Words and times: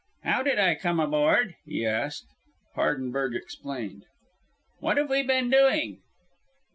"How 0.23 0.41
did 0.41 0.57
I 0.57 0.73
come 0.73 0.99
aboard?" 0.99 1.57
he 1.63 1.85
asked. 1.85 2.25
Hardenberg 2.73 3.35
explained. 3.35 4.05
"What 4.79 4.97
have 4.97 5.11
we 5.11 5.21
been 5.21 5.51
doing?" 5.51 5.99